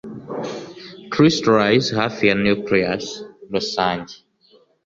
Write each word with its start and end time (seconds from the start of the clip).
Crystallize 1.13 1.87
hafi 1.99 2.21
ya 2.29 2.35
nucleus 2.41 3.05
rusange 3.51 4.13